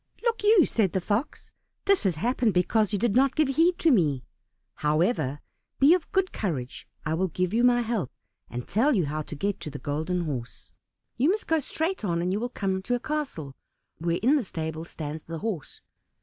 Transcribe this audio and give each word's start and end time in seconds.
"Look 0.23 0.43
you," 0.43 0.65
said 0.65 0.93
the 0.93 0.99
Fox, 0.99 1.51
"this 1.85 2.01
has 2.05 2.15
happened 2.15 2.55
because 2.55 2.91
you 2.91 2.97
did 2.97 3.15
not 3.15 3.35
give 3.35 3.49
heed 3.49 3.77
to 3.77 3.91
me. 3.91 4.23
However, 4.77 5.41
be 5.77 5.93
of 5.93 6.11
good 6.11 6.31
courage. 6.33 6.87
I 7.05 7.13
will 7.13 7.27
give 7.27 7.53
you 7.53 7.63
my 7.63 7.81
help, 7.81 8.11
and 8.49 8.67
tell 8.67 8.95
you 8.95 9.05
how 9.05 9.21
to 9.21 9.35
get 9.35 9.59
to 9.59 9.69
the 9.69 9.77
Golden 9.77 10.21
Horse. 10.21 10.71
You 11.17 11.29
must 11.29 11.45
go 11.45 11.59
straight 11.59 12.03
on, 12.03 12.19
and 12.19 12.31
you 12.33 12.39
will 12.39 12.49
come 12.49 12.81
to 12.81 12.95
a 12.95 12.99
castle, 12.99 13.55
where 13.99 14.17
in 14.23 14.37
the 14.37 14.43
stable 14.43 14.85
stands 14.85 15.21
the 15.21 15.37
horse. 15.37 15.81